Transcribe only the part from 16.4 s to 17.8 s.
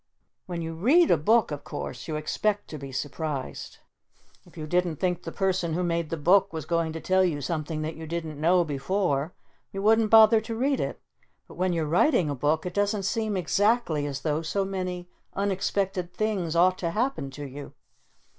ought to happen to you!